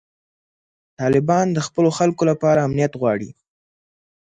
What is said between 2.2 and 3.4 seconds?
لپاره امنیت غواړي.